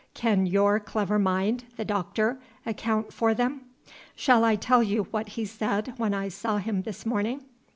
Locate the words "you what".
4.81-5.29